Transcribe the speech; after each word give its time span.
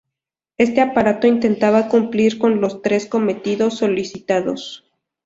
Este 0.57 0.81
aparato 0.81 1.27
intentaba 1.27 1.87
cumplir 1.87 2.39
con 2.39 2.59
los 2.59 2.81
tres 2.81 3.05
cometidos 3.05 3.77
solicitados. 3.77 4.83